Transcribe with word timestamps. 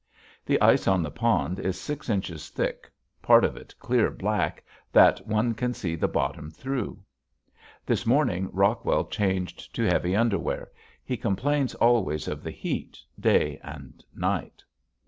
The 0.47 0.59
ice 0.61 0.87
on 0.87 1.03
the 1.03 1.11
pond 1.11 1.59
is 1.59 1.79
six 1.79 2.09
inches 2.09 2.49
thick, 2.49 2.89
part 3.21 3.43
of 3.45 3.55
it 3.55 3.75
clear 3.77 4.09
black 4.09 4.63
that 4.91 5.27
one 5.27 5.53
can 5.53 5.75
see 5.75 5.95
the 5.95 6.07
bottom 6.07 6.49
through. 6.49 7.03
This 7.85 8.03
morning 8.03 8.49
Rockwell 8.51 9.05
changed 9.05 9.75
to 9.75 9.83
heavy 9.85 10.15
underwear. 10.15 10.71
He 11.05 11.17
complains 11.17 11.75
always 11.75 12.27
of 12.27 12.41
the 12.41 12.49
heat, 12.49 12.97
day 13.19 13.59
and 13.63 14.03
night. 14.15 14.63